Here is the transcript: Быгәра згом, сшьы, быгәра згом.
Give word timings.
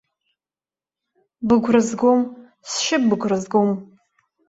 Быгәра 1.47 1.81
згом, 1.89 2.21
сшьы, 2.69 2.97
быгәра 3.09 3.37
згом. 3.43 3.71